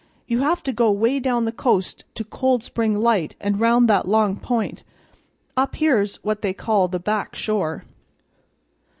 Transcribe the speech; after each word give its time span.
You 0.25 0.39
have 0.39 0.63
to 0.63 0.73
go 0.73 0.89
'way 0.89 1.19
down 1.19 1.45
the 1.45 1.51
co'st 1.51 2.05
to 2.15 2.23
Cold 2.23 2.63
Spring 2.63 2.97
Light 2.99 3.35
an' 3.39 3.59
round 3.59 3.87
that 3.87 4.07
long 4.07 4.35
point, 4.35 4.83
up 5.55 5.75
here's 5.75 6.15
what 6.23 6.41
they 6.41 6.53
call 6.53 6.87
the 6.87 6.97
Back 6.99 7.35
Shore." 7.35 7.83